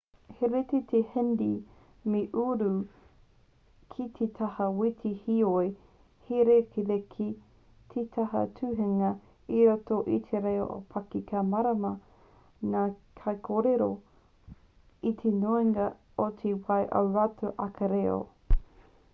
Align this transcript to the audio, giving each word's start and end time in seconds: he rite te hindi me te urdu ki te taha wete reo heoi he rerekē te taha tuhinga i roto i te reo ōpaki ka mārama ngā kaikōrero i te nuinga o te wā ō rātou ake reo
he 0.37 0.47
rite 0.51 0.77
te 0.91 0.99
hindi 1.15 1.47
me 2.13 2.21
te 2.29 2.37
urdu 2.43 2.69
ki 3.95 4.05
te 4.19 4.27
taha 4.39 4.65
wete 4.77 5.11
reo 5.11 5.19
heoi 5.25 5.69
he 6.29 6.39
rerekē 6.49 7.25
te 7.95 8.05
taha 8.17 8.41
tuhinga 8.61 9.11
i 9.59 9.69
roto 9.69 9.99
i 10.17 10.19
te 10.31 10.41
reo 10.47 10.65
ōpaki 10.79 11.23
ka 11.29 11.43
mārama 11.53 11.93
ngā 12.75 12.87
kaikōrero 13.23 13.91
i 15.13 15.17
te 15.23 15.37
nuinga 15.45 15.87
o 16.27 16.29
te 16.43 16.59
wā 16.67 16.83
ō 17.05 17.07
rātou 17.21 17.57
ake 17.71 17.95
reo 17.97 18.19